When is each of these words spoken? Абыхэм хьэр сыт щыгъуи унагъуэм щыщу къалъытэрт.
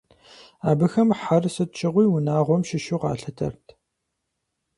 Абыхэм 0.69 1.09
хьэр 1.21 1.43
сыт 1.53 1.69
щыгъуи 1.77 2.05
унагъуэм 2.15 2.61
щыщу 2.67 2.99
къалъытэрт. 3.01 3.65